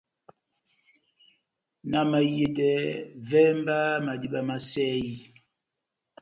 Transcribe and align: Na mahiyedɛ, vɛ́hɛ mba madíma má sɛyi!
Na 1.91 1.99
mahiyedɛ, 2.09 2.69
vɛ́hɛ 3.27 3.53
mba 3.59 3.77
madíma 4.05 4.39
má 4.47 4.55
sɛyi! 4.69 5.13